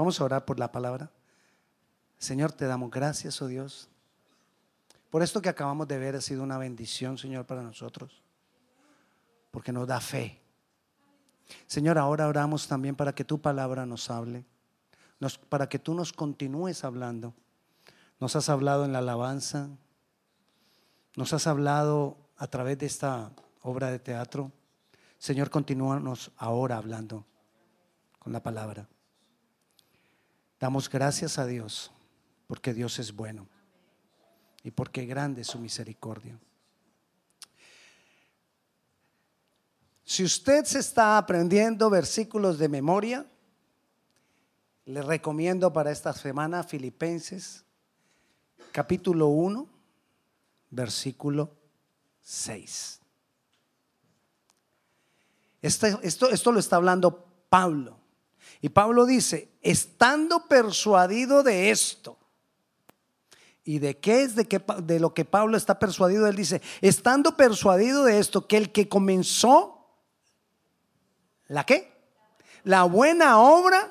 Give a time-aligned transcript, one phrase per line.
[0.00, 1.10] Vamos a orar por la palabra.
[2.16, 3.90] Señor, te damos gracias, oh Dios.
[5.10, 8.22] Por esto que acabamos de ver ha sido una bendición, Señor, para nosotros.
[9.50, 10.40] Porque nos da fe.
[11.66, 14.46] Señor, ahora oramos también para que tu palabra nos hable.
[15.50, 17.34] para que tú nos continúes hablando.
[18.20, 19.68] Nos has hablado en la alabanza.
[21.14, 24.50] Nos has hablado a través de esta obra de teatro.
[25.18, 27.26] Señor, continúanos ahora hablando
[28.18, 28.88] con la palabra.
[30.60, 31.90] Damos gracias a Dios
[32.46, 33.48] porque Dios es bueno
[34.62, 36.38] y porque grande es su misericordia.
[40.04, 43.26] Si usted se está aprendiendo versículos de memoria,
[44.84, 47.64] le recomiendo para esta semana Filipenses
[48.72, 49.68] capítulo 1,
[50.70, 51.56] versículo
[52.22, 53.00] 6.
[55.62, 57.99] Esto, esto, esto, lo está hablando Pablo.
[58.60, 62.18] Y Pablo dice, estando persuadido de esto.
[63.64, 66.26] ¿Y de qué es de, qué, de lo que Pablo está persuadido?
[66.26, 69.86] Él dice, estando persuadido de esto, que el que comenzó,
[71.46, 71.92] ¿la qué?
[72.64, 73.90] La buena obra,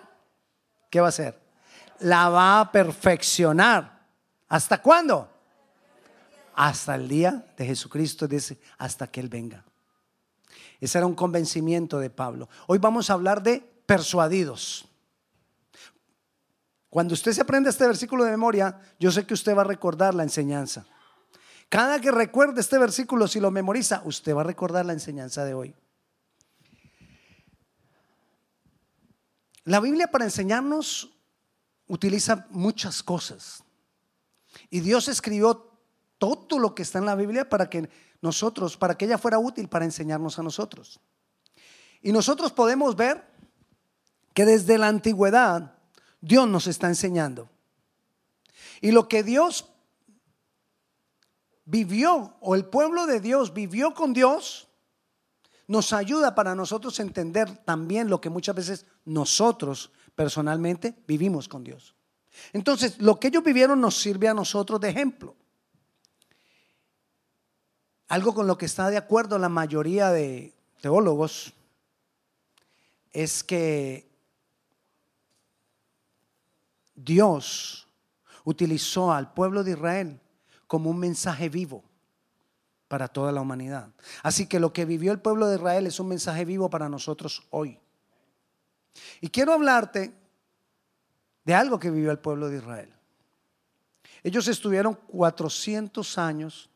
[0.90, 1.40] ¿qué va a hacer?
[2.00, 4.06] La va a perfeccionar.
[4.48, 5.30] ¿Hasta cuándo?
[6.56, 9.64] Hasta el día de Jesucristo, dice, hasta que Él venga.
[10.82, 12.50] Ese era un convencimiento de Pablo.
[12.68, 14.86] Hoy vamos a hablar de persuadidos.
[16.92, 20.14] Cuando usted se aprende este versículo de memoria, yo sé que usted va a recordar
[20.14, 20.86] la enseñanza.
[21.70, 25.56] Cada que recuerde este versículo, si lo memoriza, usted va a recordar la enseñanza de
[25.56, 25.76] hoy.
[29.64, 31.10] La Biblia para enseñarnos
[31.88, 33.64] utiliza muchas cosas.
[34.70, 35.68] Y Dios escribió
[36.20, 37.90] todo lo que está en la Biblia para que
[38.22, 41.00] nosotros, para que ella fuera útil para enseñarnos a nosotros.
[42.04, 43.29] Y nosotros podemos ver
[44.34, 45.74] que desde la antigüedad
[46.22, 47.50] Dios nos está enseñando.
[48.82, 49.66] Y lo que Dios
[51.66, 54.68] vivió, o el pueblo de Dios vivió con Dios,
[55.68, 61.94] nos ayuda para nosotros entender también lo que muchas veces nosotros personalmente vivimos con Dios.
[62.54, 65.36] Entonces, lo que ellos vivieron nos sirve a nosotros de ejemplo.
[68.08, 71.54] Algo con lo que está de acuerdo la mayoría de teólogos
[73.14, 74.09] es que
[77.04, 77.88] Dios
[78.44, 80.20] utilizó al pueblo de Israel
[80.68, 81.84] como un mensaje vivo
[82.88, 83.94] para toda la humanidad.
[84.22, 87.48] Así que lo que vivió el pueblo de Israel es un mensaje vivo para nosotros
[87.52, 87.80] hoy.
[89.22, 90.14] Y quiero hablarte
[91.46, 92.94] de algo que vivió el pueblo de Israel.
[94.22, 96.70] Ellos estuvieron 400 años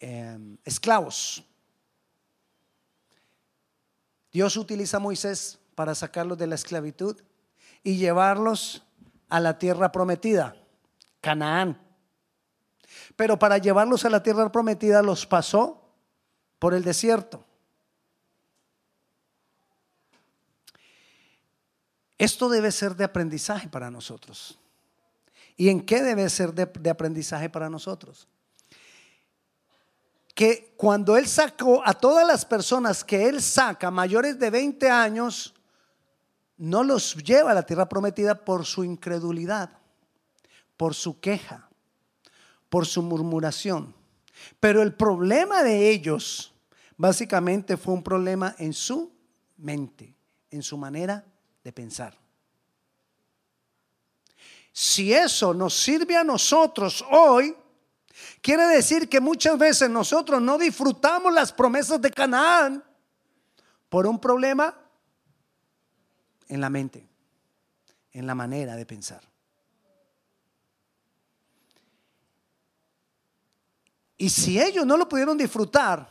[0.00, 1.44] eh, esclavos.
[4.32, 7.20] Dios utiliza a Moisés para sacarlos de la esclavitud
[7.82, 8.82] y llevarlos
[9.28, 10.56] a la tierra prometida,
[11.20, 11.80] Canaán.
[13.16, 15.84] Pero para llevarlos a la tierra prometida los pasó
[16.58, 17.44] por el desierto.
[22.16, 24.58] Esto debe ser de aprendizaje para nosotros.
[25.56, 28.28] ¿Y en qué debe ser de, de, aprendizaje para nosotros?
[30.34, 35.54] Que cuando Él sacó a todas las personas que Él saca mayores de 20 años,
[36.56, 39.70] no los lleva a la tierra prometida por su incredulidad,
[40.76, 41.68] por su queja,
[42.68, 43.94] por su murmuración.
[44.60, 46.54] Pero el problema de ellos
[46.96, 49.12] básicamente fue un problema en su
[49.56, 50.14] mente,
[50.50, 51.24] en su manera
[51.62, 52.16] de pensar.
[54.72, 57.54] Si eso nos sirve a nosotros hoy,
[58.40, 62.82] quiere decir que muchas veces nosotros no disfrutamos las promesas de Canaán
[63.88, 64.83] por un problema
[66.48, 67.06] en la mente,
[68.12, 69.22] en la manera de pensar.
[74.16, 76.08] Y si ellos no lo pudieron disfrutar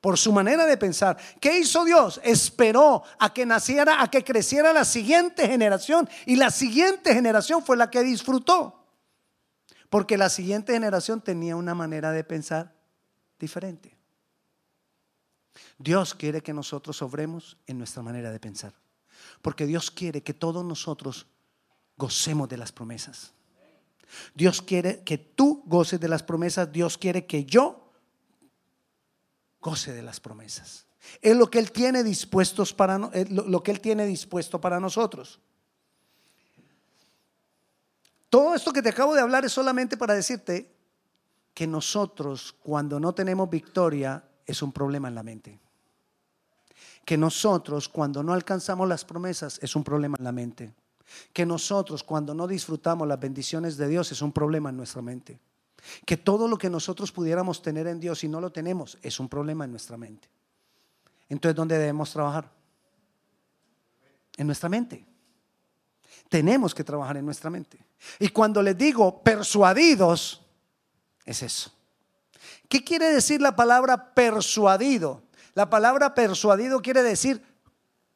[0.00, 2.20] por su manera de pensar, ¿qué hizo Dios?
[2.22, 6.08] Esperó a que naciera, a que creciera la siguiente generación.
[6.26, 8.86] Y la siguiente generación fue la que disfrutó.
[9.88, 12.74] Porque la siguiente generación tenía una manera de pensar
[13.38, 13.96] diferente.
[15.78, 18.74] Dios quiere que nosotros obremos en nuestra manera de pensar.
[19.42, 21.26] Porque Dios quiere que todos nosotros
[21.96, 23.32] gocemos de las promesas.
[24.34, 26.72] Dios quiere que tú goces de las promesas.
[26.72, 27.90] Dios quiere que yo
[29.60, 30.86] goce de las promesas.
[31.20, 35.40] Es lo que Él tiene dispuestos para lo que Él tiene dispuesto para nosotros.
[38.30, 40.74] Todo esto que te acabo de hablar es solamente para decirte
[41.52, 45.63] que nosotros cuando no tenemos victoria es un problema en la mente
[47.04, 50.74] que nosotros cuando no alcanzamos las promesas es un problema en la mente.
[51.32, 55.38] Que nosotros cuando no disfrutamos las bendiciones de Dios es un problema en nuestra mente.
[56.06, 59.28] Que todo lo que nosotros pudiéramos tener en Dios y no lo tenemos es un
[59.28, 60.28] problema en nuestra mente.
[61.28, 62.50] Entonces, ¿dónde debemos trabajar?
[64.36, 65.06] En nuestra mente.
[66.28, 67.78] Tenemos que trabajar en nuestra mente.
[68.18, 70.40] Y cuando les digo persuadidos,
[71.24, 71.70] es eso.
[72.68, 75.23] ¿Qué quiere decir la palabra persuadido?
[75.54, 77.42] La palabra persuadido quiere decir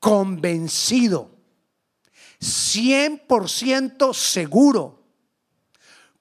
[0.01, 1.31] convencido,
[2.41, 5.05] 100% seguro,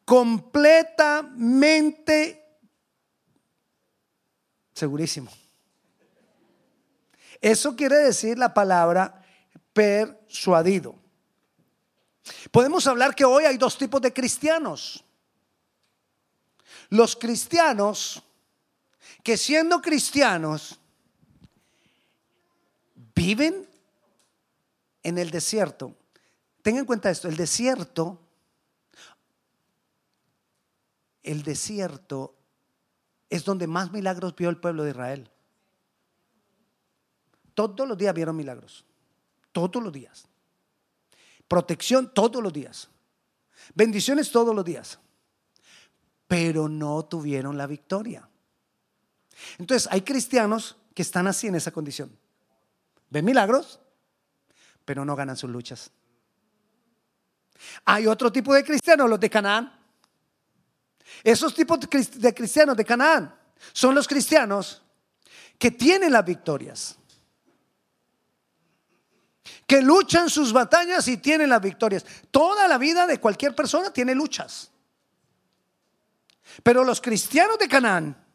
[0.05, 2.43] completamente
[4.73, 5.31] segurísimo.
[7.41, 9.25] Eso quiere decir la palabra
[9.73, 10.95] persuadido.
[12.51, 15.03] Podemos hablar que hoy hay dos tipos de cristianos.
[16.89, 18.21] Los cristianos
[19.23, 20.79] que siendo cristianos
[23.17, 23.67] viven
[25.01, 25.95] en el desierto.
[26.61, 28.21] Tengan en cuenta esto, el desierto,
[31.23, 32.35] el desierto
[33.29, 35.29] es donde más milagros vio el pueblo de Israel.
[37.55, 38.85] Todos los días vieron milagros,
[39.51, 40.27] todos los días.
[41.47, 42.87] Protección todos los días.
[43.73, 44.99] Bendiciones todos los días.
[46.27, 48.29] Pero no tuvieron la victoria.
[49.57, 52.11] Entonces hay cristianos que están así en esa condición.
[53.09, 53.79] Ven milagros,
[54.85, 55.91] pero no ganan sus luchas.
[57.85, 59.73] Hay otro tipo de cristianos, los de Canaán.
[61.23, 63.33] Esos tipos de cristianos de Canaán
[63.73, 64.83] son los cristianos
[65.57, 66.97] que tienen las victorias
[69.67, 72.05] que luchan sus batallas y tienen las victorias.
[72.31, 74.71] Toda la vida de cualquier persona tiene luchas.
[76.63, 78.25] Pero los cristianos de Canaán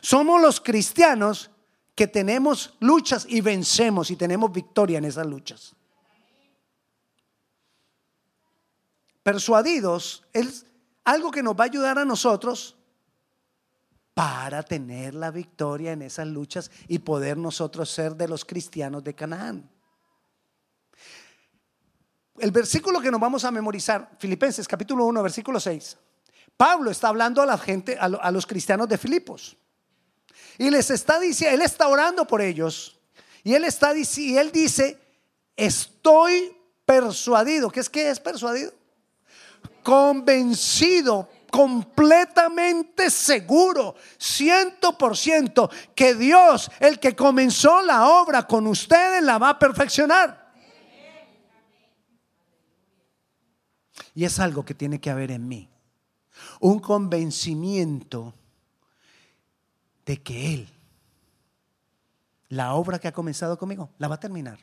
[0.00, 1.50] somos los cristianos
[1.96, 5.74] que tenemos luchas y vencemos y tenemos victoria en esas luchas.
[9.24, 10.64] Persuadidos es
[11.02, 12.76] algo que nos va a ayudar a nosotros
[14.14, 19.14] para tener la victoria en esas luchas y poder nosotros ser de los cristianos de
[19.14, 19.68] Canaán
[22.38, 25.96] el versículo que nos vamos a memorizar, Filipenses capítulo 1, versículo 6.
[26.56, 29.56] Pablo está hablando a la gente, a, los cristianos de Filipos.
[30.58, 32.98] Y les está diciendo, él está orando por ellos.
[33.44, 34.98] Y él está y él dice,
[35.54, 37.70] estoy persuadido.
[37.70, 38.72] ¿Qué es que es persuadido?
[39.82, 49.22] Convencido, completamente seguro, ciento por ciento, que Dios, el que comenzó la obra con ustedes,
[49.22, 50.52] la va a perfeccionar.
[54.14, 55.68] Y es algo que tiene que haber en mí.
[56.58, 58.34] Un convencimiento
[60.06, 60.68] de que Él,
[62.48, 64.58] la obra que ha comenzado conmigo, la va a terminar.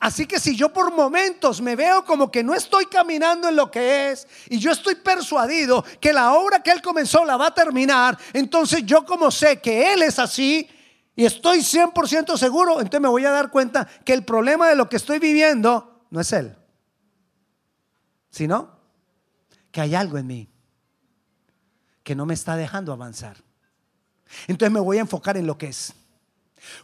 [0.00, 3.70] Así que si yo por momentos me veo como que no estoy caminando en lo
[3.70, 7.54] que es y yo estoy persuadido que la obra que Él comenzó la va a
[7.54, 10.66] terminar, entonces yo como sé que Él es así
[11.14, 14.88] y estoy 100% seguro, entonces me voy a dar cuenta que el problema de lo
[14.88, 16.56] que estoy viviendo no es Él
[18.36, 18.68] sino
[19.72, 20.50] que hay algo en mí
[22.02, 23.38] que no me está dejando avanzar.
[24.46, 25.94] Entonces me voy a enfocar en lo que es.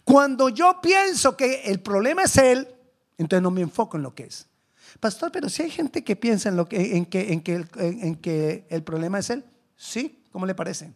[0.05, 2.69] Cuando yo pienso que el problema es él,
[3.19, 4.47] entonces no me enfoco en lo que es.
[5.00, 8.16] Pastor, pero si hay gente que piensa en, lo que, en, que, en, que, en
[8.16, 9.45] que el problema es él,
[9.76, 10.93] sí, ¿cómo le parece?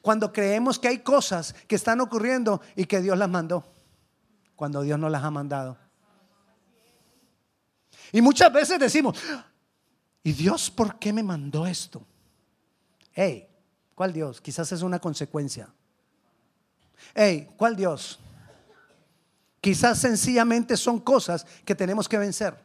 [0.00, 3.64] Cuando creemos que hay cosas que están ocurriendo y que Dios las mandó,
[4.56, 5.78] cuando Dios no las ha mandado.
[8.12, 9.18] Y muchas veces decimos,
[10.22, 12.04] ¿y Dios por qué me mandó esto?
[13.12, 13.48] Hey,
[13.94, 14.40] ¿cuál Dios?
[14.40, 15.68] Quizás es una consecuencia.
[17.14, 18.18] Hey, ¿cuál Dios?
[19.60, 22.58] Quizás sencillamente son cosas que tenemos que vencer.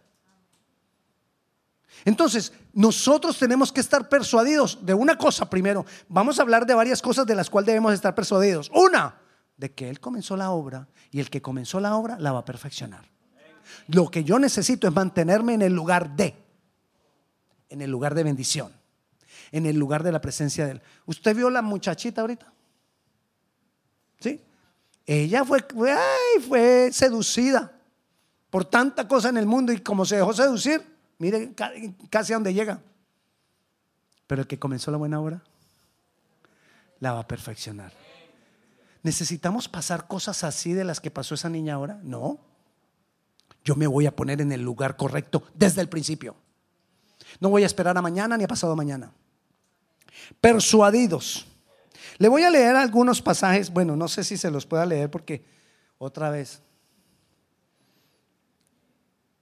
[2.05, 5.85] Entonces, nosotros tenemos que estar persuadidos de una cosa primero.
[6.07, 8.71] Vamos a hablar de varias cosas de las cuales debemos estar persuadidos.
[8.73, 9.15] Una,
[9.57, 12.45] de que Él comenzó la obra y el que comenzó la obra la va a
[12.45, 13.09] perfeccionar.
[13.87, 16.35] Lo que yo necesito es mantenerme en el lugar de,
[17.69, 18.71] en el lugar de bendición,
[19.51, 20.81] en el lugar de la presencia de Él.
[21.05, 22.51] ¿Usted vio la muchachita ahorita?
[24.19, 24.41] ¿Sí?
[25.05, 25.65] Ella fue,
[26.47, 27.71] fue seducida
[28.49, 30.81] por tanta cosa en el mundo y como se dejó seducir,
[31.17, 31.53] mire
[32.09, 32.81] casi a donde llega.
[34.25, 35.41] Pero el que comenzó la buena obra,
[36.99, 37.93] la va a perfeccionar.
[39.03, 41.99] ¿Necesitamos pasar cosas así de las que pasó esa niña ahora?
[42.03, 42.47] No
[43.67, 46.37] yo me voy a poner en el lugar correcto desde el principio.
[47.41, 49.11] No voy a esperar a mañana ni a pasado mañana.
[50.41, 51.45] Persuadidos.
[52.17, 55.43] Le voy a leer algunos pasajes, bueno, no sé si se los pueda leer porque
[55.97, 56.61] otra vez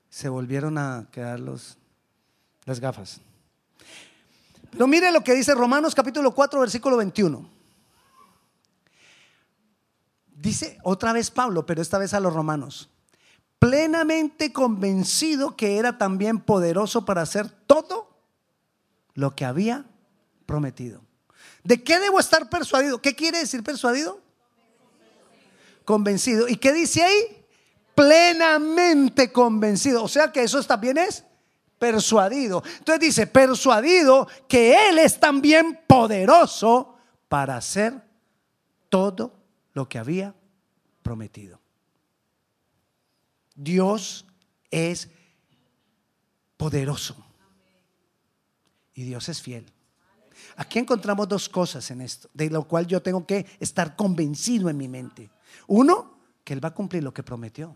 [0.10, 1.78] se volvieron a quedar los,
[2.66, 3.22] las gafas.
[4.72, 7.50] Pero mire lo que dice Romanos capítulo 4, versículo 21.
[10.36, 12.90] Dice otra vez Pablo, pero esta vez a los romanos,
[13.58, 18.10] plenamente convencido que era también poderoso para hacer todo
[19.14, 19.86] lo que había
[20.46, 21.02] prometido.
[21.64, 23.02] ¿De qué debo estar persuadido?
[23.02, 24.22] ¿Qué quiere decir persuadido?
[25.84, 26.48] Convencido.
[26.48, 27.46] ¿Y qué dice ahí?
[27.96, 30.04] Plenamente convencido.
[30.04, 31.24] O sea que eso también es
[31.80, 32.64] persuadido.
[32.80, 36.98] Entonces dice, persuadido que Él es también poderoso
[37.28, 38.02] para hacer
[38.90, 39.34] todo
[39.74, 40.34] lo que había
[41.02, 41.60] prometido.
[43.56, 44.26] Dios
[44.70, 45.10] es
[46.58, 47.16] poderoso
[48.94, 49.72] y Dios es fiel.
[50.58, 54.78] Aquí encontramos dos cosas en esto, de lo cual yo tengo que estar convencido en
[54.78, 55.30] mi mente.
[55.68, 57.76] Uno, que Él va a cumplir lo que prometió.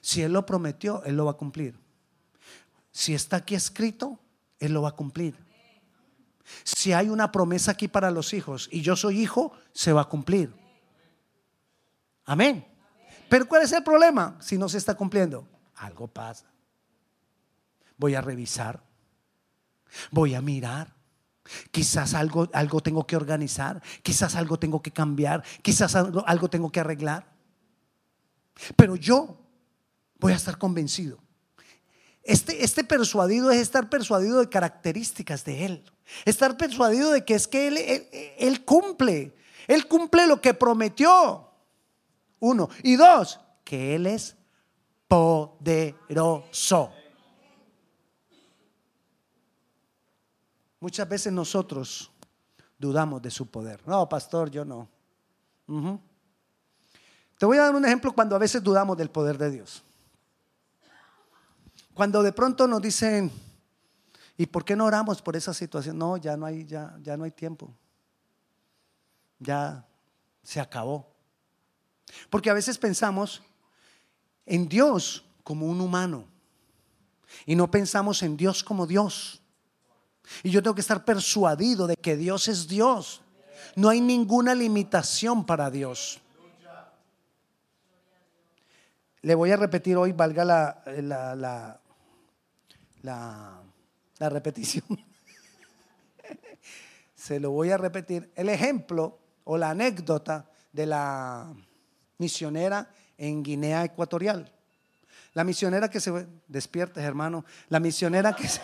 [0.00, 1.78] Si Él lo prometió, Él lo va a cumplir.
[2.90, 4.18] Si está aquí escrito,
[4.58, 5.36] Él lo va a cumplir.
[6.62, 10.08] Si hay una promesa aquí para los hijos y yo soy hijo, se va a
[10.08, 10.54] cumplir.
[12.26, 12.66] Amén.
[13.28, 15.48] Pero ¿cuál es el problema si no se está cumpliendo?
[15.76, 16.46] Algo pasa.
[17.96, 18.82] Voy a revisar.
[20.10, 20.94] Voy a mirar.
[21.70, 23.82] Quizás algo, algo tengo que organizar.
[24.02, 25.42] Quizás algo tengo que cambiar.
[25.62, 27.32] Quizás algo, algo tengo que arreglar.
[28.76, 29.38] Pero yo
[30.18, 31.24] voy a estar convencido
[32.24, 35.84] este, este, persuadido es estar persuadido de características de Él.
[36.24, 37.76] Estar persuadido de que es que Él,
[38.38, 39.34] él, cumple.
[39.68, 41.50] Él cumple lo que prometió.
[42.40, 42.70] Uno.
[42.82, 44.36] Y dos, que Él es
[45.06, 46.92] poderoso.
[50.84, 52.10] Muchas veces nosotros
[52.78, 53.80] dudamos de su poder.
[53.88, 54.86] No, pastor, yo no.
[57.38, 59.82] Te voy a dar un ejemplo cuando a veces dudamos del poder de Dios.
[61.94, 63.32] Cuando de pronto nos dicen,
[64.36, 65.96] ¿y por qué no oramos por esa situación?
[65.96, 67.74] No, ya no hay, ya, ya no hay tiempo.
[69.38, 69.88] Ya
[70.42, 71.10] se acabó.
[72.28, 73.42] Porque a veces pensamos
[74.44, 76.26] en Dios como un humano
[77.46, 79.40] y no pensamos en Dios como Dios.
[80.42, 83.22] Y yo tengo que estar persuadido de que Dios es Dios.
[83.76, 86.20] No hay ninguna limitación para Dios.
[89.22, 91.80] Le voy a repetir hoy, valga la, la,
[94.18, 94.84] la, repetición.
[97.14, 98.30] Se lo voy a repetir.
[98.34, 101.54] El ejemplo o la anécdota de la
[102.18, 104.52] misionera en Guinea Ecuatorial.
[105.32, 107.46] La misionera que se despierta, hermano.
[107.70, 108.60] La misionera que se,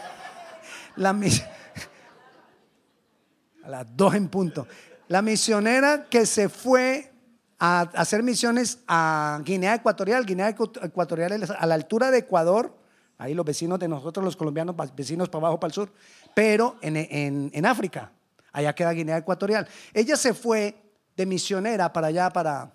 [1.01, 1.11] la
[3.65, 4.67] a las dos en punto.
[5.09, 7.11] La misionera que se fue
[7.59, 10.25] a hacer misiones a Guinea Ecuatorial.
[10.25, 12.81] Guinea Ecuatorial a la altura de Ecuador
[13.21, 15.93] ahí los vecinos de nosotros, los colombianos, vecinos para abajo, para el sur,
[16.35, 18.11] pero en, África,
[18.51, 19.69] allá queda Guinea Ecuatorial.
[19.93, 20.75] Ella se fue
[21.17, 22.73] de misionera para allá, para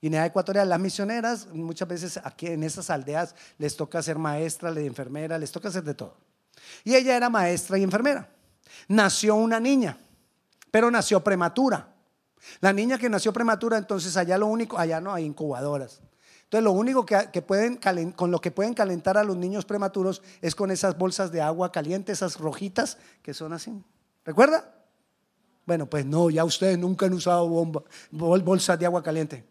[0.00, 0.68] Guinea Ecuatorial.
[0.68, 5.50] Las misioneras muchas veces aquí en esas aldeas les toca ser maestra, de enfermera, les
[5.50, 6.16] toca hacer de todo.
[6.84, 8.28] Y ella era maestra y enfermera.
[8.88, 9.98] Nació una niña,
[10.70, 11.88] pero nació prematura.
[12.60, 16.00] La niña que nació prematura, entonces allá lo único, allá no hay incubadoras.
[16.44, 17.78] Entonces, lo único que, pueden,
[18.12, 21.72] con lo que pueden calentar a los niños prematuros es con esas bolsas de agua
[21.72, 23.82] caliente, esas rojitas que son así.
[24.24, 24.74] ¿Recuerda?
[25.64, 27.48] Bueno, pues no, ya ustedes nunca han usado
[28.10, 29.44] bolsas de agua caliente.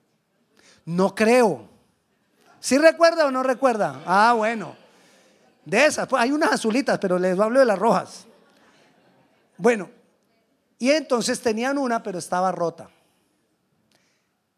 [0.85, 1.67] No creo.
[2.59, 4.03] ¿Sí recuerda o no recuerda?
[4.05, 4.75] Ah, bueno.
[5.65, 8.25] De esas, pues hay unas azulitas, pero les hablo de las rojas.
[9.57, 9.89] Bueno,
[10.79, 12.89] y entonces tenían una, pero estaba rota.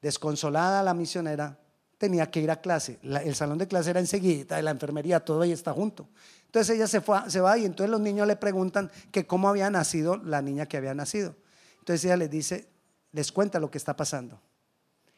[0.01, 1.57] Desconsolada la misionera,
[1.97, 2.99] tenía que ir a clase.
[3.01, 6.07] el salón de clase era enseguida, la enfermería, todo ahí está junto.
[6.45, 9.69] Entonces ella se, fue, se va y entonces los niños le preguntan que cómo había
[9.69, 11.35] nacido la niña que había nacido.
[11.79, 12.69] Entonces ella les dice,
[13.11, 14.39] les cuenta lo que está pasando.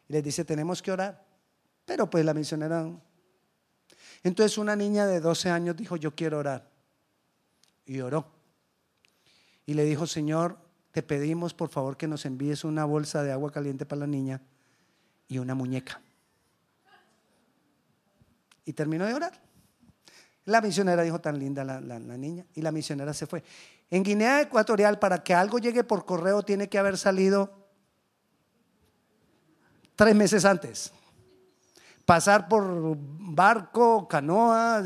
[0.08, 1.24] Y les dice, tenemos que orar.
[1.86, 2.89] Pero pues la misionera...
[4.25, 6.70] Entonces una niña de 12 años dijo, yo quiero orar.
[7.86, 8.25] Y oró.
[9.65, 10.58] Y le dijo, Señor,
[10.91, 14.41] te pedimos por favor que nos envíes una bolsa de agua caliente para la niña
[15.29, 16.01] y una muñeca
[18.65, 19.39] y terminó de orar.
[20.46, 23.44] La misionera dijo tan linda la, niña y la misionera se fue.
[23.89, 27.51] En Guinea Ecuatorial, para que algo llegue por correo, tiene que haber salido
[29.96, 30.91] tres meses antes.
[32.05, 34.83] Pasar por barco, canoa,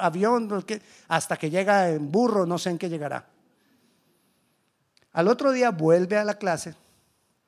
[0.00, 0.64] avión,
[1.08, 3.26] hasta que llega en burro, no sé en qué llegará.
[5.12, 6.74] Al otro día vuelve a la clase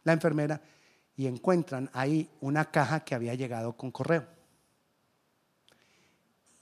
[0.04, 0.60] la enfermera
[1.16, 4.26] y encuentran ahí una caja que había llegado con correo.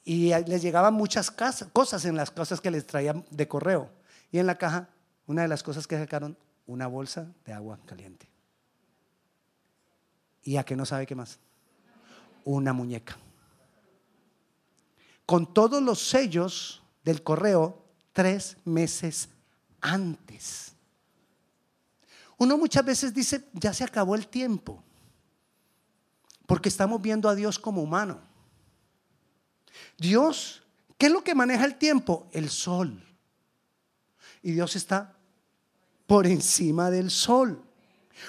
[0.04, 3.90] Y les llegaban muchas cosas en las cosas que les traían de correo.
[4.30, 4.88] Y en la caja,
[5.26, 6.36] una de las cosas que sacaron,
[6.66, 8.28] una bolsa de agua caliente.
[10.42, 11.38] ¿Y a qué no sabe qué más?
[12.44, 13.16] Una muñeca.
[15.26, 19.28] Con todos los sellos del correo tres meses
[19.80, 20.73] antes.
[22.37, 24.82] Uno muchas veces dice, ya se acabó el tiempo,
[26.47, 28.20] porque estamos viendo a Dios como humano.
[29.99, 30.62] Dios,
[30.97, 32.28] ¿qué es lo que maneja el tiempo?
[32.32, 33.04] El sol.
[34.42, 35.16] Y Dios está
[36.06, 37.62] por encima del sol.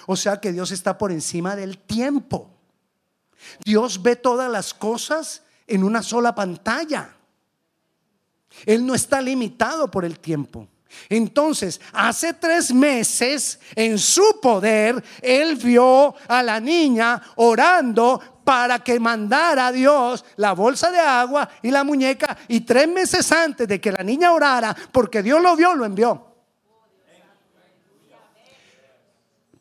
[0.07, 2.50] O sea que Dios está por encima del tiempo.
[3.63, 7.15] Dios ve todas las cosas en una sola pantalla.
[8.65, 10.67] Él no está limitado por el tiempo.
[11.07, 18.99] Entonces, hace tres meses, en su poder, Él vio a la niña orando para que
[18.99, 22.37] mandara a Dios la bolsa de agua y la muñeca.
[22.49, 26.27] Y tres meses antes de que la niña orara, porque Dios lo vio, lo envió.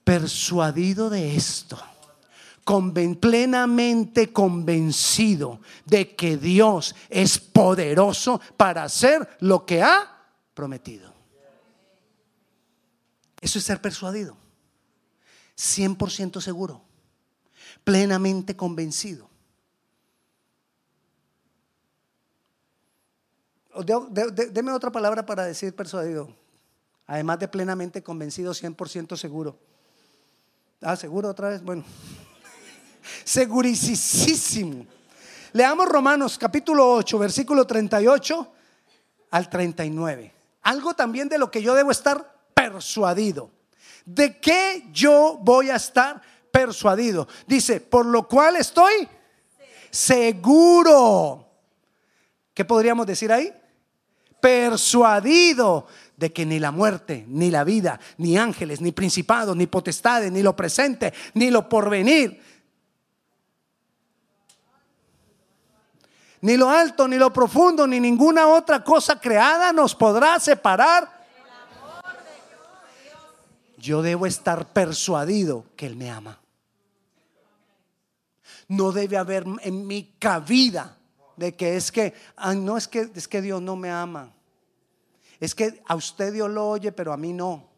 [0.02, 1.78] Persuadido de esto
[3.21, 11.12] plenamente convencido de que Dios es poderoso para hacer lo que ha prometido.
[13.41, 14.37] Eso es ser persuadido.
[15.57, 16.83] 100% seguro.
[17.85, 19.29] Plenamente convencido.
[24.50, 26.29] Deme otra palabra para decir persuadido.
[27.07, 29.59] Además de plenamente convencido, 100% seguro.
[30.81, 31.62] Ah, seguro otra vez.
[31.62, 31.85] Bueno.
[33.25, 34.87] Segurísimo.
[35.52, 38.52] Leamos Romanos capítulo 8, versículo 38
[39.31, 40.33] al 39.
[40.62, 43.50] Algo también de lo que yo debo estar persuadido.
[44.05, 47.26] ¿De qué yo voy a estar persuadido?
[47.47, 49.09] Dice, por lo cual estoy
[49.90, 51.47] seguro.
[52.55, 53.52] ¿Qué podríamos decir ahí?
[54.41, 60.30] Persuadido de que ni la muerte, ni la vida, ni ángeles, ni principados, ni potestades,
[60.30, 62.41] ni lo presente, ni lo porvenir,
[66.43, 71.21] Ni lo alto, ni lo profundo, ni ninguna otra cosa creada nos podrá separar.
[73.76, 76.39] Yo debo estar persuadido que Él me ama.
[78.69, 80.97] No debe haber en mi cabida
[81.37, 82.15] de que es que,
[82.57, 84.33] no es que, es que Dios no me ama.
[85.41, 87.69] Es que a usted Dios lo oye, pero a mí no.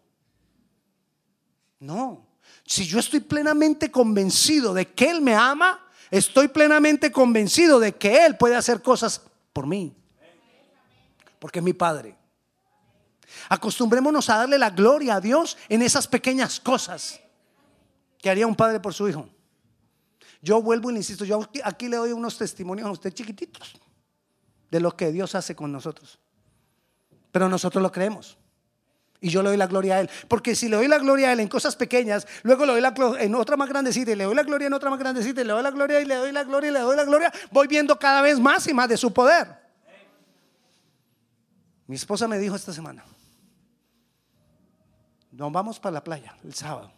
[1.79, 2.27] No.
[2.65, 5.82] Si yo estoy plenamente convencido de que Él me ama,
[6.13, 9.23] estoy plenamente convencido de que Él puede hacer cosas
[9.53, 9.97] por mí.
[11.41, 12.17] Porque es mi Padre.
[13.49, 17.19] Acostumbrémonos a darle la gloria a Dios en esas pequeñas cosas
[18.19, 19.29] que haría un padre por su hijo.
[20.43, 23.75] Yo vuelvo y le insisto, yo aquí le doy unos testimonios a usted chiquititos
[24.71, 26.19] de lo que Dios hace con nosotros.
[27.31, 28.37] Pero nosotros lo creemos.
[29.23, 30.11] Y yo le doy la gloria a Él.
[30.27, 32.91] Porque si le doy la gloria a Él en cosas pequeñas, luego le doy la
[32.91, 35.45] gloria en otra más grandecita y le doy la gloria en otra más grandecita y
[35.45, 37.69] le doy la gloria y le doy la gloria y le doy la gloria, voy
[37.69, 39.47] viendo cada vez más y más de su poder.
[41.87, 43.05] Mi esposa me dijo esta semana,
[45.31, 46.93] nos vamos para la playa el sábado.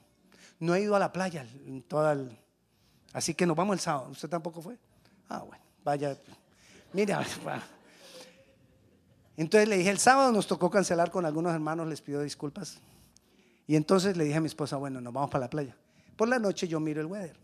[0.58, 2.38] No he ido a la playa en toda el...
[3.12, 4.08] Así que nos vamos el sábado.
[4.10, 4.78] ¿Usted tampoco fue?
[5.28, 6.16] Ah, bueno, vaya.
[6.92, 7.22] Mira,
[9.36, 12.78] entonces le dije, el sábado nos tocó cancelar con algunos hermanos, les pido disculpas.
[13.66, 15.76] Y entonces le dije a mi esposa, bueno, nos vamos para la playa.
[16.16, 17.36] Por la noche yo miro el weather.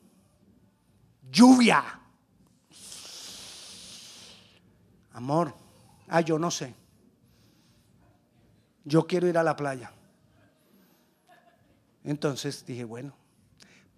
[1.31, 2.01] Lluvia.
[5.13, 5.53] Amor,
[6.09, 6.75] ah, yo no sé.
[8.85, 9.93] Yo quiero ir a la playa.
[12.05, 13.13] Entonces dije, bueno,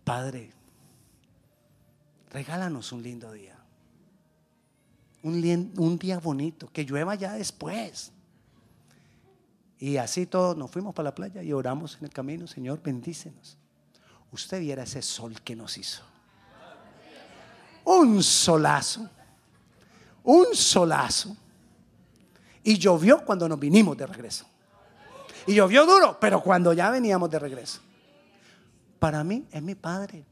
[0.05, 0.51] Padre,
[2.31, 3.62] regálanos un lindo día
[5.23, 8.13] un, día bonito, que llueva ya después.
[9.79, 13.57] Y así todos nos fuimos para la playa y oramos en el camino, Señor, bendícenos.
[14.31, 16.03] Usted viera ese sol que nos hizo.
[17.85, 19.09] Un solazo,
[20.25, 21.37] un solazo.
[22.65, 24.47] Y llovió cuando nos vinimos de regreso.
[25.47, 27.81] Y llovió duro, pero cuando ya veníamos de regreso.
[29.01, 30.25] Para mí es mi padre.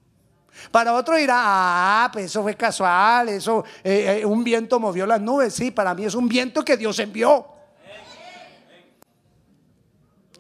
[0.71, 5.21] Para otro dirá, ah, pues eso fue casual, eso, eh, eh, un viento movió las
[5.21, 5.55] nubes.
[5.55, 7.47] Sí, para mí es un viento que Dios envió.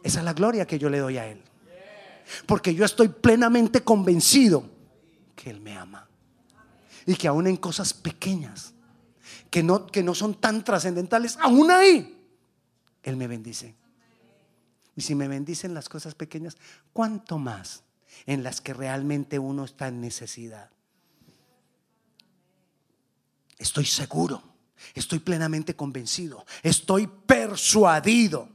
[0.03, 1.42] Esa es la gloria que yo le doy a Él.
[2.46, 4.64] Porque yo estoy plenamente convencido
[5.35, 6.09] que Él me ama.
[7.07, 8.75] Y que aún en cosas pequeñas,
[9.51, 12.25] que no, que no son tan trascendentales, aún ahí,
[13.03, 13.75] Él me bendice.
[14.96, 16.57] Y si me bendicen las cosas pequeñas,
[16.92, 17.83] ¿cuánto más
[18.27, 20.70] en las que realmente uno está en necesidad?
[23.59, 24.42] Estoy seguro,
[24.94, 28.49] estoy plenamente convencido, estoy persuadido,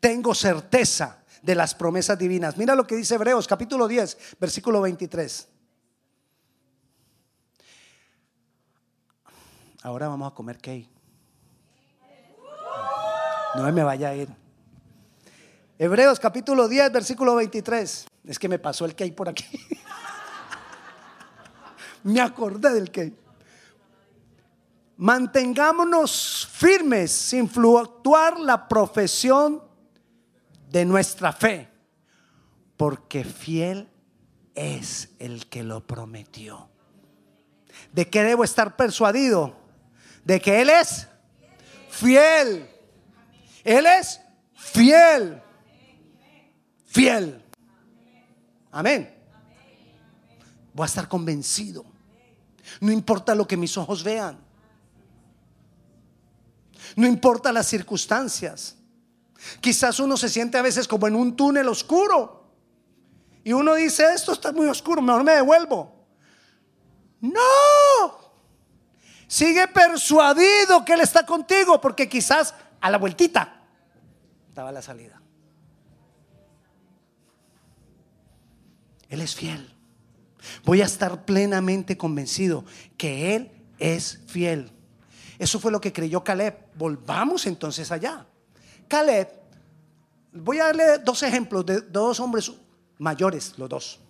[0.00, 2.56] tengo certeza de las promesas divinas.
[2.56, 5.48] Mira lo que dice Hebreos capítulo 10, versículo 23.
[9.82, 10.88] Ahora vamos a comer cake.
[13.54, 14.28] No me vaya a ir.
[15.78, 18.06] Hebreos capítulo 10, versículo 23.
[18.28, 19.44] Es que me pasó el cake por aquí.
[22.04, 23.16] me acordé del cake.
[24.98, 29.62] Mantengámonos firmes sin fluctuar la profesión
[30.68, 31.70] de nuestra fe,
[32.76, 33.88] porque fiel
[34.54, 36.68] es el que lo prometió.
[37.92, 39.56] ¿De qué debo estar persuadido?
[40.24, 41.08] De que Él es
[41.88, 42.68] fiel.
[43.64, 44.20] Él es
[44.54, 45.40] fiel.
[46.84, 47.47] Fiel.
[48.78, 49.12] Amén.
[50.72, 51.84] Voy a estar convencido.
[52.80, 54.38] No importa lo que mis ojos vean.
[56.94, 58.76] No importa las circunstancias.
[59.60, 62.52] Quizás uno se siente a veces como en un túnel oscuro.
[63.42, 66.06] Y uno dice, esto está muy oscuro, mejor me devuelvo.
[67.20, 67.40] No.
[69.26, 73.60] Sigue persuadido que Él está contigo porque quizás a la vueltita
[74.50, 75.17] estaba la salida.
[79.08, 79.72] Él es fiel.
[80.64, 82.64] Voy a estar plenamente convencido
[82.96, 84.70] que Él es fiel.
[85.38, 86.54] Eso fue lo que creyó Caleb.
[86.74, 88.26] Volvamos entonces allá.
[88.88, 89.28] Caleb,
[90.32, 92.52] voy a darle dos ejemplos de dos hombres
[92.98, 94.00] mayores, los dos.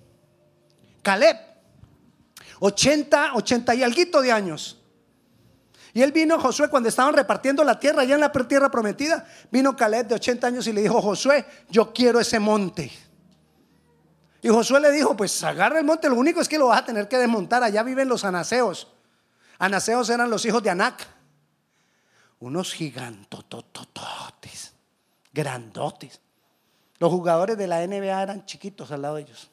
[1.02, 1.36] Caleb,
[2.60, 4.78] 80, 80 y algo de años.
[5.94, 9.74] Y él vino, Josué, cuando estaban repartiendo la tierra, allá en la tierra prometida, vino
[9.74, 12.90] Caleb de 80 años y le dijo, Josué, yo quiero ese monte.
[14.42, 16.84] Y Josué le dijo, pues agarra el monte, lo único es que lo vas a
[16.84, 18.88] tener que desmontar, allá viven los anaseos.
[19.58, 21.18] Anaseos eran los hijos de Anac
[22.40, 24.72] unos gigantotototes,
[25.32, 26.20] grandotes.
[26.98, 29.50] Los jugadores de la NBA eran chiquitos al lado de ellos.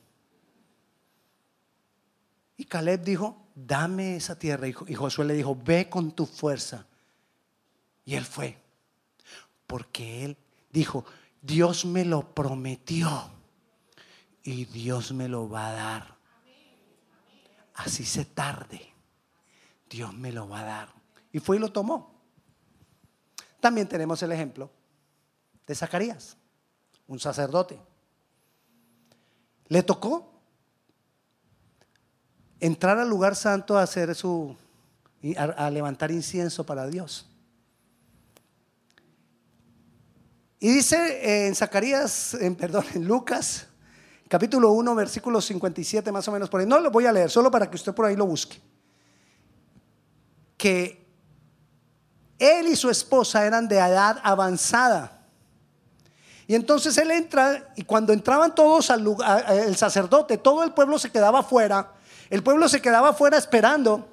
[2.57, 4.67] Y Caleb dijo, dame esa tierra.
[4.67, 6.85] Y Josué le dijo, ve con tu fuerza.
[8.05, 8.57] Y él fue.
[9.67, 10.37] Porque él
[10.71, 11.05] dijo,
[11.41, 13.31] Dios me lo prometió.
[14.45, 16.17] Y Dios me lo va a dar.
[17.73, 18.79] Así se tarde.
[19.89, 20.93] Dios me lo va a dar.
[21.31, 22.13] Y fue y lo tomó.
[23.60, 24.69] También tenemos el ejemplo
[25.65, 26.38] de Zacarías,
[27.08, 27.81] un sacerdote.
[29.67, 30.31] Le tocó
[32.60, 34.55] entrar al lugar santo a hacer su
[35.36, 37.27] a, levantar incienso para Dios.
[40.60, 43.69] Y dice en Zacarías, en, perdón, en Lucas,
[44.35, 46.67] capítulo 1, versículo 57 más o menos por ahí.
[46.67, 48.59] No lo voy a leer, solo para que usted por ahí lo busque.
[50.57, 51.07] Que
[52.37, 55.25] él y su esposa eran de edad avanzada.
[56.47, 60.99] Y entonces él entra y cuando entraban todos al lugar, el sacerdote, todo el pueblo
[60.99, 61.93] se quedaba afuera.
[62.29, 64.05] El pueblo se quedaba afuera esperando.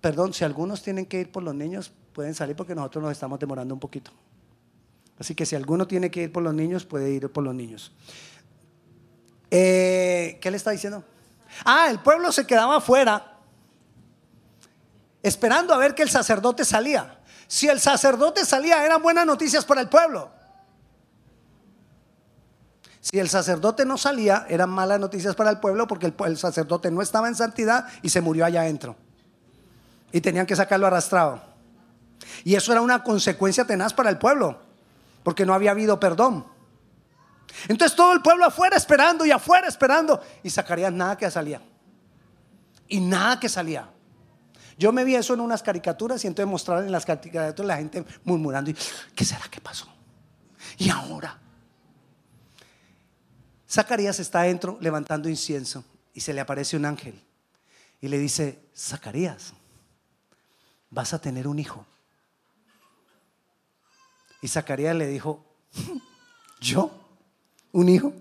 [0.00, 3.38] Perdón, si algunos tienen que ir por los niños, pueden salir porque nosotros nos estamos
[3.38, 4.12] demorando un poquito.
[5.18, 7.92] Así que si alguno tiene que ir por los niños, puede ir por los niños.
[9.50, 11.04] Eh, ¿Qué le está diciendo?
[11.64, 13.38] Ah, el pueblo se quedaba afuera
[15.22, 17.18] esperando a ver que el sacerdote salía.
[17.46, 20.30] Si el sacerdote salía, eran buenas noticias para el pueblo.
[23.00, 27.02] Si el sacerdote no salía, eran malas noticias para el pueblo porque el, sacerdote no
[27.02, 28.94] estaba en santidad y se murió allá adentro.
[30.12, 31.42] Y tenían que sacarlo arrastrado.
[32.44, 34.58] Y eso era una consecuencia tenaz para el pueblo,
[35.22, 36.46] porque no había habido perdón.
[37.68, 40.20] Entonces todo el pueblo afuera esperando y afuera esperando.
[40.42, 41.60] Y sacarían nada que salía.
[42.88, 43.88] Y nada que salía.
[44.78, 48.04] Yo me vi eso en unas caricaturas y entonces mostraron en las caricaturas la gente
[48.24, 48.72] murmurando,
[49.14, 49.86] ¿qué será que pasó?
[50.78, 51.38] Y ahora,
[53.68, 55.84] Zacarías está adentro levantando incienso
[56.14, 57.22] y se le aparece un ángel
[58.00, 59.52] y le dice, Zacarías,
[60.88, 61.84] vas a tener un hijo.
[64.40, 65.44] Y Zacarías le dijo,
[66.60, 66.90] ¿yo?
[67.72, 68.12] ¿Un hijo?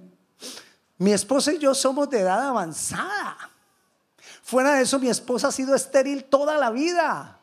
[0.97, 3.37] Mi esposa y yo somos de edad avanzada.
[4.43, 7.39] Fuera de eso, mi esposa ha sido estéril toda la vida.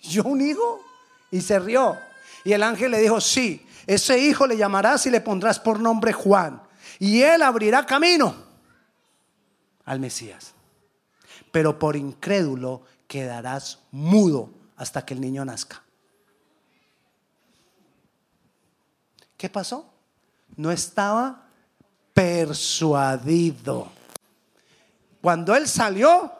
[0.00, 0.84] Yo un hijo.
[1.30, 1.96] Y se rió.
[2.44, 6.12] Y el ángel le dijo, sí, ese hijo le llamarás y le pondrás por nombre
[6.12, 6.62] Juan.
[6.98, 8.34] Y él abrirá camino
[9.84, 10.54] al Mesías.
[11.50, 15.82] Pero por incrédulo quedarás mudo hasta que el niño nazca.
[19.36, 19.97] ¿Qué pasó?
[20.58, 21.46] No estaba
[22.12, 23.90] persuadido.
[25.22, 26.32] Cuando él salió,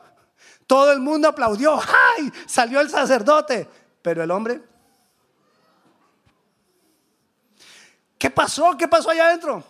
[0.67, 1.79] todo el mundo aplaudió.
[1.79, 2.31] ¡Ay!
[2.47, 3.69] Salió el sacerdote.
[4.03, 4.61] Pero el hombre...
[8.19, 8.77] ¿Qué pasó?
[8.77, 9.63] ¿Qué pasó allá adentro?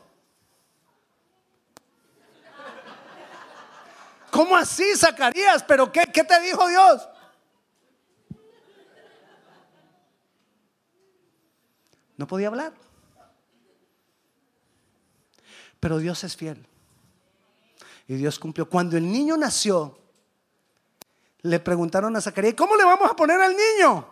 [4.31, 5.63] ¿Cómo así, Zacarías?
[5.63, 7.07] ¿Pero qué, qué te dijo Dios?
[12.17, 12.73] No podía hablar.
[15.81, 16.67] Pero Dios es fiel.
[18.07, 18.69] Y Dios cumplió.
[18.69, 19.99] Cuando el niño nació,
[21.43, 24.07] le preguntaron a Zacarías, ¿cómo le vamos a poner al niño?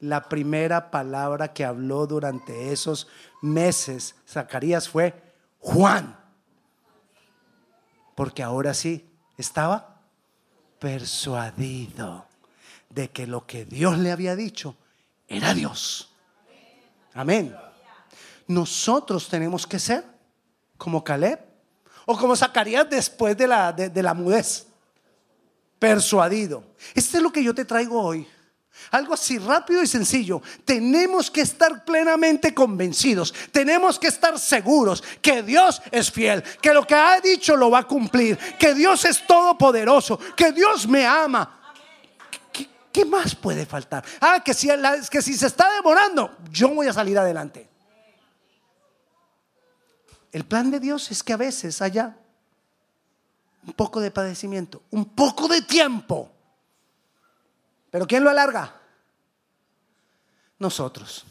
[0.00, 3.06] La primera palabra que habló durante esos
[3.40, 5.14] meses Zacarías fue
[5.60, 6.18] Juan.
[8.14, 10.00] Porque ahora sí, estaba
[10.78, 12.26] persuadido
[12.90, 14.76] de que lo que Dios le había dicho
[15.28, 16.12] era Dios.
[17.14, 17.54] Amén.
[18.48, 20.04] Nosotros tenemos que ser
[20.82, 21.38] como Caleb
[22.06, 24.66] o como Zacarías después de la, de, la mudez.
[25.78, 26.64] Persuadido.
[26.92, 28.26] Este es lo que yo te traigo hoy.
[28.90, 30.42] Algo así rápido y sencillo.
[30.64, 33.32] Tenemos que estar plenamente convencidos.
[33.52, 37.80] Tenemos que estar seguros que Dios es fiel, que lo que ha dicho lo va
[37.80, 41.60] a cumplir, que Dios es todopoderoso, que Dios me ama.
[42.92, 44.04] ¿Qué, más puede faltar?
[44.20, 44.68] Ah, que si,
[45.10, 47.71] que si se está demorando, yo voy a salir adelante.
[50.32, 52.16] El plan de Dios es que a veces haya
[53.64, 56.32] un poco de padecimiento, un poco de tiempo
[57.92, 58.74] pero ¿quién lo alarga?
[60.58, 61.26] Nosotros,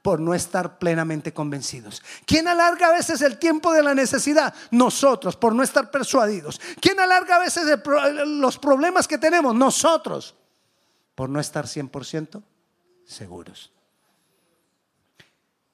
[0.00, 2.00] por no estar plenamente convencidos.
[2.24, 4.54] ¿Quién alarga a veces el tiempo de la necesidad?
[4.70, 6.60] Nosotros, por no estar persuadidos.
[6.80, 7.64] ¿Quién alarga a veces
[8.26, 9.56] los problemas que tenemos?
[9.56, 10.36] Nosotros,
[11.16, 12.40] por no estar 100%
[13.04, 13.72] seguros.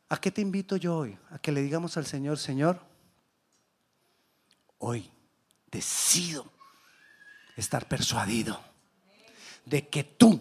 [0.08, 1.18] ¿A qué te invito yo hoy?
[1.30, 2.80] A que le digamos al Señor, Señor,
[4.78, 5.10] hoy
[5.70, 6.50] decido
[7.56, 8.58] estar persuadido
[9.66, 10.40] de que tú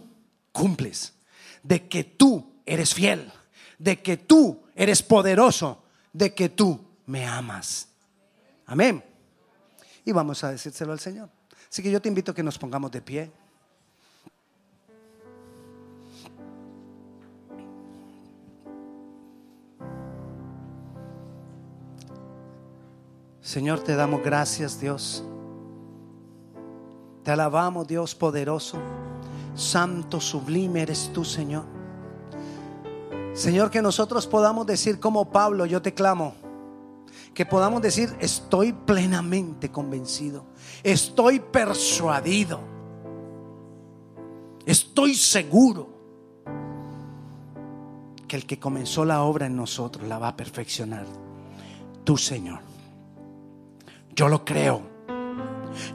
[0.51, 1.13] cumples,
[1.63, 3.31] de que tú eres fiel,
[3.77, 7.89] de que tú eres poderoso, de que tú me amas.
[8.65, 9.03] Amén.
[10.05, 11.29] Y vamos a decírselo al Señor.
[11.69, 13.31] Así que yo te invito a que nos pongamos de pie.
[23.47, 25.23] Señor, te damos gracias, Dios.
[27.23, 28.77] Te alabamos, Dios poderoso.
[29.55, 31.63] Santo, sublime eres tú, Señor.
[33.33, 36.35] Señor, que nosotros podamos decir como Pablo, yo te clamo.
[37.33, 40.43] Que podamos decir, estoy plenamente convencido.
[40.83, 42.59] Estoy persuadido.
[44.65, 45.87] Estoy seguro
[48.27, 51.05] que el que comenzó la obra en nosotros la va a perfeccionar.
[52.03, 52.67] Tú, Señor.
[54.17, 54.81] Yo lo creo.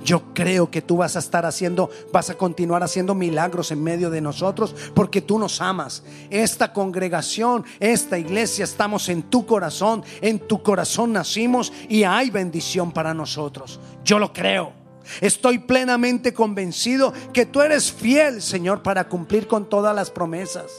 [0.04, 4.10] Yo creo que tú vas a estar haciendo, vas a continuar haciendo milagros en medio
[4.10, 6.04] de nosotros porque tú nos amas.
[6.30, 12.92] Esta congregación, esta iglesia, estamos en tu corazón, en tu corazón nacimos y hay bendición
[12.92, 13.80] para nosotros.
[14.04, 14.72] Yo lo creo.
[15.20, 20.70] Estoy plenamente convencido que tú eres fiel, Señor, para cumplir con todas las promesas.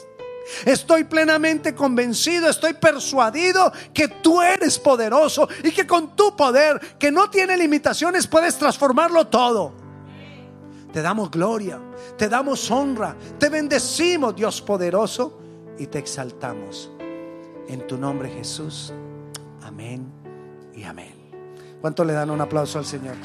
[0.64, 7.10] Estoy plenamente convencido, estoy persuadido que tú eres poderoso y que con tu poder, que
[7.10, 9.72] no tiene limitaciones, puedes transformarlo todo.
[10.92, 11.80] Te damos gloria,
[12.16, 15.40] te damos honra, te bendecimos, Dios poderoso,
[15.78, 16.90] y te exaltamos.
[17.68, 18.92] En tu nombre, Jesús.
[19.62, 20.06] Amén
[20.74, 21.14] y amén.
[21.80, 23.16] ¿Cuánto le dan un aplauso al Señor?